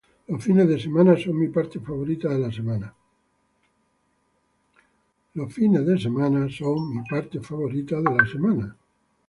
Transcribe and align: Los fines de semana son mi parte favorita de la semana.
Los 0.29 0.43
fines 0.43 0.67
de 0.67 0.79
semana 0.79 1.15
son 1.15 1.37
mi 1.39 1.49
parte 1.49 1.79
favorita 1.79 2.27
de 2.29 2.39
la 2.39 2.51
semana. 8.41 8.75